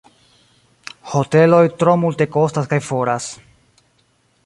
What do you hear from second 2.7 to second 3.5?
kaj foras.